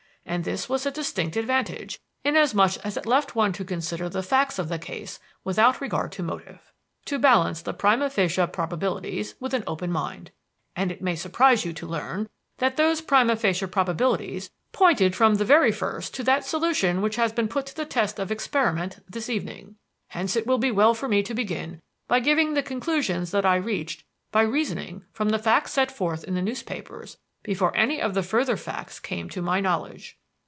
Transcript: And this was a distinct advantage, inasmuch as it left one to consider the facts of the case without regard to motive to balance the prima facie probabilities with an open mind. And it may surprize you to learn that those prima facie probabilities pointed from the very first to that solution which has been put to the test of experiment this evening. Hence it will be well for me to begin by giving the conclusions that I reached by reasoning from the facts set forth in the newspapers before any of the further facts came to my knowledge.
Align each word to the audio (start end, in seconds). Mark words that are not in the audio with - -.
And 0.23 0.43
this 0.45 0.69
was 0.69 0.85
a 0.85 0.91
distinct 0.91 1.35
advantage, 1.35 1.99
inasmuch 2.23 2.77
as 2.85 2.95
it 2.95 3.07
left 3.07 3.35
one 3.35 3.51
to 3.53 3.65
consider 3.65 4.07
the 4.07 4.23
facts 4.23 4.59
of 4.59 4.69
the 4.69 4.79
case 4.79 5.19
without 5.43 5.81
regard 5.81 6.11
to 6.13 6.23
motive 6.23 6.71
to 7.05 7.19
balance 7.19 7.61
the 7.61 7.73
prima 7.73 8.09
facie 8.09 8.45
probabilities 8.47 9.33
with 9.41 9.53
an 9.53 9.63
open 9.67 9.91
mind. 9.91 10.31
And 10.73 10.89
it 10.91 11.01
may 11.01 11.15
surprize 11.17 11.65
you 11.65 11.73
to 11.73 11.87
learn 11.87 12.29
that 12.59 12.77
those 12.77 13.01
prima 13.01 13.35
facie 13.35 13.65
probabilities 13.65 14.51
pointed 14.71 15.15
from 15.15 15.35
the 15.35 15.43
very 15.43 15.71
first 15.71 16.13
to 16.13 16.23
that 16.23 16.45
solution 16.45 17.01
which 17.01 17.17
has 17.17 17.33
been 17.33 17.49
put 17.49 17.65
to 17.65 17.75
the 17.75 17.83
test 17.85 18.17
of 18.17 18.31
experiment 18.31 19.03
this 19.09 19.27
evening. 19.27 19.75
Hence 20.09 20.37
it 20.37 20.47
will 20.47 20.59
be 20.59 20.71
well 20.71 20.93
for 20.93 21.09
me 21.09 21.23
to 21.23 21.33
begin 21.33 21.81
by 22.07 22.19
giving 22.21 22.53
the 22.53 22.63
conclusions 22.63 23.31
that 23.31 23.45
I 23.45 23.55
reached 23.55 24.05
by 24.31 24.43
reasoning 24.43 25.03
from 25.11 25.29
the 25.29 25.39
facts 25.39 25.73
set 25.73 25.91
forth 25.91 26.23
in 26.23 26.35
the 26.35 26.41
newspapers 26.41 27.17
before 27.43 27.75
any 27.75 27.99
of 27.99 28.13
the 28.13 28.23
further 28.23 28.55
facts 28.55 28.99
came 28.99 29.27
to 29.27 29.41
my 29.41 29.59
knowledge. 29.59 30.15